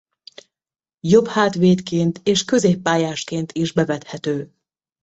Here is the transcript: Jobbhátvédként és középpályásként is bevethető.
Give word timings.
Jobbhátvédként 0.99 2.19
és 2.23 2.45
középpályásként 2.45 3.51
is 3.51 3.71
bevethető. 3.73 4.53